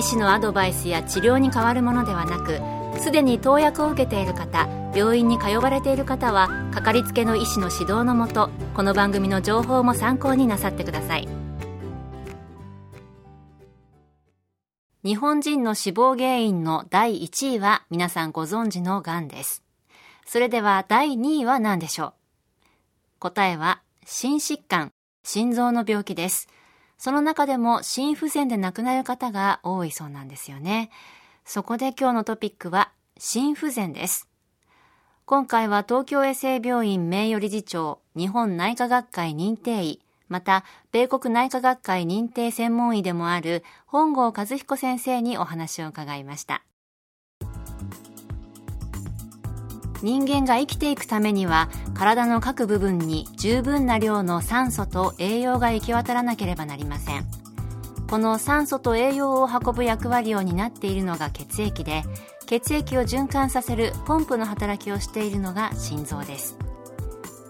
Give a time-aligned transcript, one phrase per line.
[0.00, 2.58] 医師のアドバイスや治療に変わるものではなく
[3.02, 11.28] すでに投薬を受けている方病院に通われている方はかかりつけの医師の指導のもとこの番組の情報も参考になさってください。
[15.04, 19.62] 日本人の死亡原因の第1位は皆さんご存知のがんです。
[20.24, 22.12] それでは第2位は何でしょう？
[23.18, 24.92] 答えは心疾患
[25.24, 26.48] 心臓の病気です。
[27.00, 30.90] その中でも心不全で亡くなる方が多いそうなんですよね。
[31.46, 34.28] そこで今日のトピックは心不全です。
[35.24, 46.62] 今回は東京衛生病院名誉理事長、日本内科学会認定医、また、米国内科学会認定専門医でもある本郷和彦先生にお話を伺いました。
[50.02, 57.26] 人間が生きていくためには体の各部分に十分な量の酸素と栄養が行き渡らなければなりません。
[58.08, 62.02] この酸素と栄養を運ぶ役割を担っているのが血液で
[62.46, 66.56] 血液を循環させるポンプの働きをしているのが心臓です。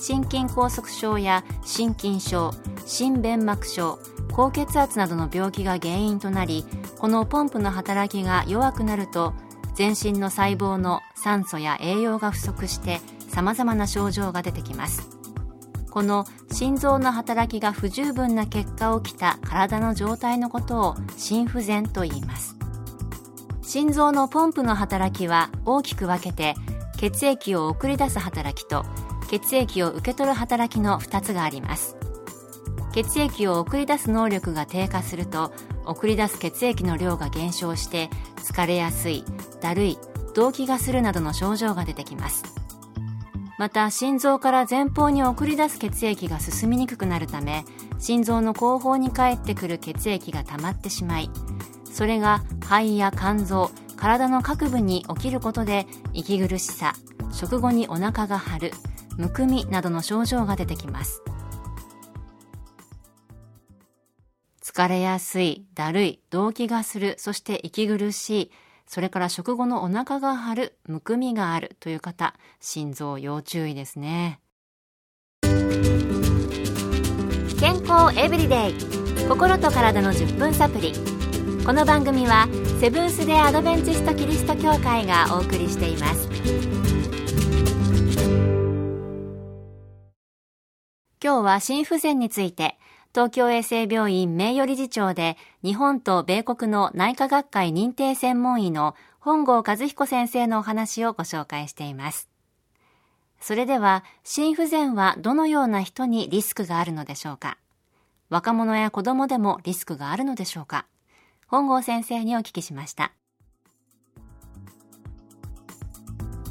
[0.00, 2.52] 心筋梗塞症や心筋症
[2.86, 3.98] 心弁膜症
[4.32, 6.64] 高血圧などの病気が原因となり
[6.98, 9.34] このポンプの働きが弱くなると
[9.78, 12.98] 全身の細胞の酸素や栄養が不足して
[13.28, 15.08] 様々な症状が出てきます。
[15.88, 22.56] この心臓の働きが不十分な結果起きた体の状態のことを心不全と言います。
[23.62, 26.56] 心臓のポンプの働きは大きく分けて
[26.96, 28.84] 血液を送り出す働きと
[29.30, 31.94] 血液を受け取る働きの2つがあります。
[32.92, 35.52] 血液を送り出す能力が低下すると
[35.88, 39.24] 送り出す血液の量が減少して疲れやすい
[39.60, 39.98] だるい
[40.34, 42.44] 動悸がするなどの症状が出てきます。
[43.58, 47.64] また心臓から前方に送り出す血液が進みにくくなるため
[47.98, 51.28] 心臓の後方に返ってくる血液が溜まってしまい
[51.84, 56.92] それが肺や肝臓体の各部に起きることで息苦しさ
[57.32, 58.72] 食後にお腹が張る
[59.16, 61.22] むくみなどの症状が出てきます。
[64.78, 68.52] 疲れやすい、だるい、動悸がする、そして息苦しい、
[68.86, 74.38] それから食後のお腹が張る、むくみがあるという方、心臓要注意ですね。
[77.58, 78.74] 健康エブリデイ。
[79.28, 80.92] 心と体の10分サプリ。
[81.66, 82.46] この番組は
[82.80, 86.28] セブンス・デ・アドベンチスト・キリスト教会がお送りしています。
[91.20, 92.78] 今日は心不全について
[93.18, 102.28] 東京衛生病院名誉理事長で日本と米国の内科学会認定専門医の本郷和彦先生のお話をご紹介しています。
[103.40, 107.58] それでは、心不全はどのような人にリスクがあるのでしょうか？
[108.28, 110.86] 若者や子供でもリスクがあるのでしょうか？
[111.48, 113.10] 本郷先生にお聞きしました。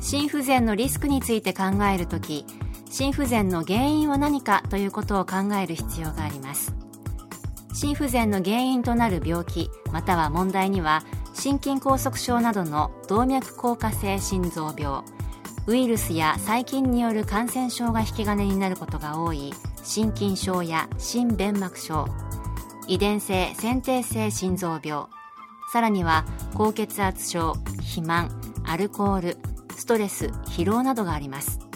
[0.01, 2.45] 心不全のリスクについて考えるとき、
[2.89, 6.73] 心不全の原因は何かということを考える必要があります。
[7.77, 11.03] 心不全の原因となる病気または問題には
[11.35, 15.03] 心筋梗塞症などの動脈硬化性心臓病
[15.67, 19.53] ウイルスや細菌による感染症が引き金になることが多い
[19.83, 22.07] 心筋症や心弁膜症
[22.87, 25.05] 遺伝性先天性心臓病
[25.71, 28.31] さらには高血圧症肥満
[28.65, 29.37] アルコール
[29.75, 31.66] ストレス疲労などがあります。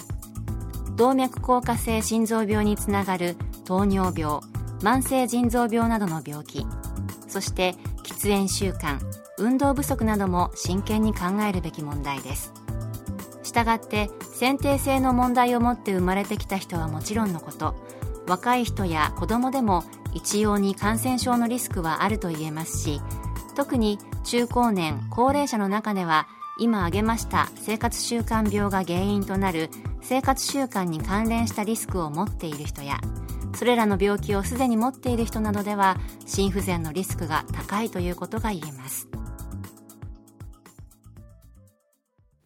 [1.02, 3.36] 動脈硬化性心臓病につながる
[3.66, 4.40] 糖尿病
[4.82, 6.68] 慢性腎臓病などの病気。
[7.28, 9.00] そして喫煙習慣
[9.40, 12.54] 運動不足なども真剣に考えるべき問題です。
[13.42, 17.74] したがって先天性の問題を持って生まれてきた人はもちろんのこと
[18.28, 19.84] 若い人や子供でも
[20.14, 23.02] 一様に感染症のリスクはあると言えますし
[23.56, 26.28] 特に中高年高齢者の中では
[26.60, 29.72] 今挙げました生活習慣病が原因となる
[30.02, 33.00] 生活習慣に関連したリスクを持っている人や
[33.56, 39.08] それらの病気をすでに持っている人などでは心不全のリスクが高いということが言えます。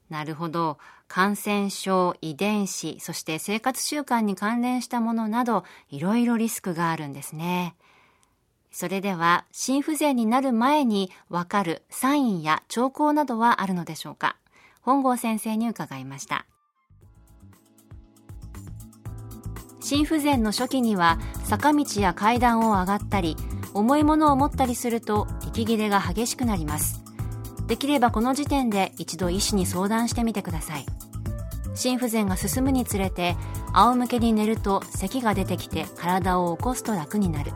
[0.10, 0.78] なるほど。
[1.08, 7.76] 感染症遺伝子そして生活習慣に関連したものなどいろいろリスクがあるんですね。
[8.72, 14.36] それでは心不全になる前にわかるサインや兆候などはあるのでしょうか？
[14.82, 16.46] 本郷先生に伺いました。
[19.86, 23.38] 心不全の初期には坂道や階段を上がったり
[23.76, 27.04] 重いものを持ったりすると息切れが激しくなります。
[27.68, 30.88] できればこの時点で一度医師に相談してみてください。
[31.76, 33.36] 心不全が進むにつれて
[33.74, 37.52] 仰向けに寝ると咳が出てきて体を起こすと楽になる。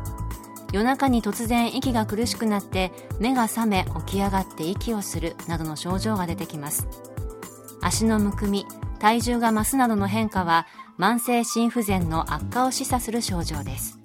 [0.72, 6.88] 夜中に突然息が苦しくなって目が覚め起き上がって息をするなどの症状が出てきます。
[7.82, 8.68] 足のむくみ
[9.00, 10.68] 体重が増すなどの変化は
[11.00, 14.00] 慢性心不全の悪化を示唆する症状です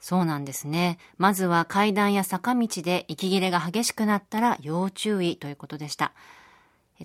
[0.00, 0.98] そうなんですね。
[1.16, 6.12] まずは階段や坂道で息切れが激しくなったら要注意ということでした。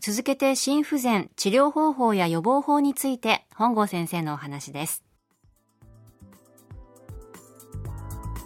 [0.02, 5.06] 続けて心不全、治療方法や予防法について本郷先生のお話です。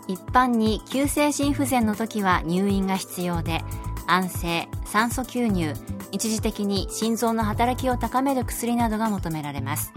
[0.07, 3.63] 一般に急性心不全の時は入院が必要で
[4.05, 5.73] 安静酸素吸入
[6.13, 9.91] 一時的に心臓の働きを高める薬などが求められます。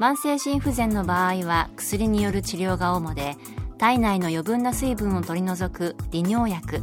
[0.00, 3.36] 慢性心不全の場合は薬による治療が主で
[3.78, 6.82] 体内の余分な水分を取り除く利尿薬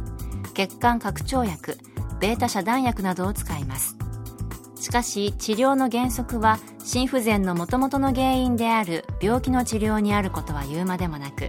[0.52, 1.78] 血管拡張薬
[2.20, 3.96] ベータ遮断薬などを使います。
[4.78, 11.48] しかし治療の原則は心不全のもともとの原因である病気の治療にあることは言うまでもなく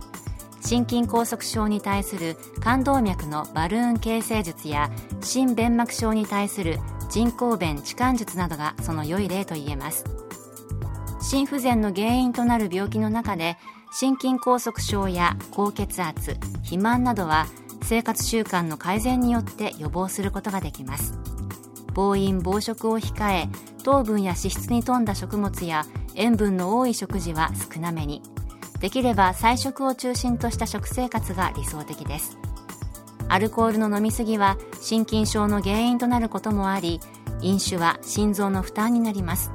[0.68, 4.92] 心筋梗塞症に対する冠動脈のバルーン形成術や
[5.22, 6.78] 心弁膜症に対する
[7.10, 10.04] 人工弁置換術などがその良い例と言えます。
[11.22, 13.56] 心不全の原因となる病気の中で
[13.94, 17.48] 心筋梗塞症や高血圧肥満などは
[17.84, 21.18] 生活習慣の改善によって予防することができます。
[21.94, 23.48] 暴飲暴食を控え
[23.86, 25.86] 糖分や脂質に富んだ食物や
[26.16, 28.22] 塩分の多い食事は少なめに。
[28.80, 32.38] できれば菜食を中心とした食生活が理想的です。
[33.30, 37.02] アルコールの飲みすぎは心筋症の原因となることもあり
[37.42, 39.52] 飲酒は心臓の負担になります。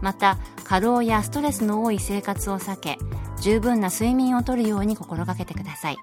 [0.00, 2.98] また過労やストレスの多い生活を避け
[3.40, 5.96] 十分な睡眠をとるように心がけてください。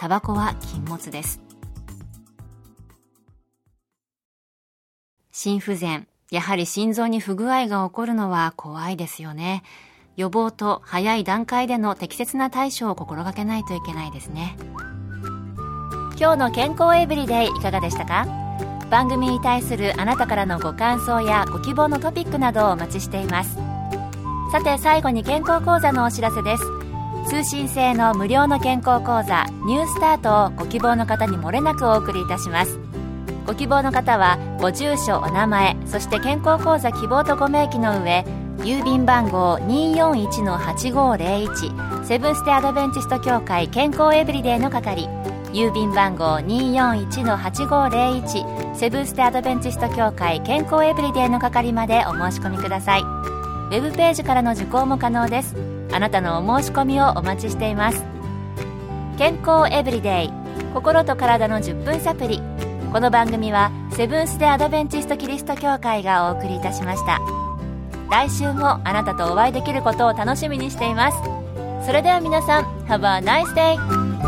[0.00, 1.40] タバコは禁物です。
[5.30, 6.08] 心不全。
[6.30, 9.62] やはり心臓に不具合が起こるのは怖いですよね。
[10.18, 14.56] 予防と早い段階での適切な対処を心がけないといけないですね。
[16.18, 18.26] 今日の健康エブリデイいかがでしたか？
[18.90, 23.58] 番組に対するあなたからのご感想やご希望のトピックなどをお待ちしています。
[24.50, 26.64] さて最後に健康講座のお知らせです。
[27.28, 32.80] 通信制の無料の健康講座ニュースタートをご希望の方にもれなくお送りいたします。
[33.46, 38.24] ご希望の方はご住所お名前そして健康講座希望とご明記の上
[38.58, 45.08] 郵便番号241-8501セブンステアドベンチスト協会健康エブリデイの係。
[45.52, 53.02] 郵便番号241-8501セブンステアドベンチスト協会健康エブリデイの係までお申し込みください。
[53.02, 55.54] ウェブページからの受講も可能です。
[55.92, 58.04] あなたのお申し込みをお待ちしています。
[59.16, 60.32] 健康エブリデイ
[60.74, 62.42] 心と体の10分サプリ
[62.92, 67.47] この番組はセブンス・デ・アドベンチスト・キリスト教会がお送りいたしました。
[68.10, 71.18] 来週もあなたとお会いできることを楽しみにしています
[71.86, 74.27] それでは皆さん Have a nice day!